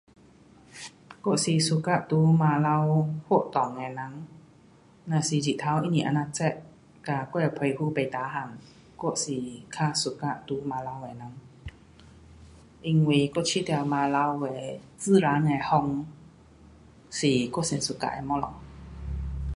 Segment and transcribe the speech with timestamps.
[1.25, 4.27] 我是 suka 在晚头活动的人，
[5.05, 6.61] 若是日头不是这样热，
[7.03, 8.49] 跟我的皮肤不 tahan
[8.97, 9.31] 我是
[9.69, 11.35] 较 suka 在晚头的人，
[12.81, 16.03] 因为我觉得晚头的自然的风
[17.11, 18.47] 是我最 suka 的东西。